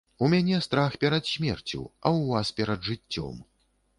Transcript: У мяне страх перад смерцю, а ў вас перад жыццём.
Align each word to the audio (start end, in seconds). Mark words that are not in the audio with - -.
У 0.25 0.27
мяне 0.33 0.59
страх 0.67 0.95
перад 1.03 1.27
смерцю, 1.33 1.81
а 2.05 2.07
ў 2.19 2.21
вас 2.37 2.47
перад 2.61 2.89
жыццём. 2.91 3.35